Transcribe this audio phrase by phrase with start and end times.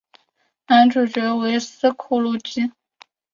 [0.65, 2.71] 男主角为斯库路吉。